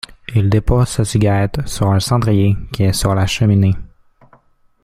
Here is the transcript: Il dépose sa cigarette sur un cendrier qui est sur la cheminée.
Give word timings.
Il 0.33 0.49
dépose 0.49 0.87
sa 0.87 1.05
cigarette 1.05 1.59
sur 1.67 1.85
un 1.91 1.99
cendrier 1.99 2.57
qui 2.73 2.81
est 2.85 2.91
sur 2.91 3.13
la 3.13 3.27
cheminée. 3.27 3.75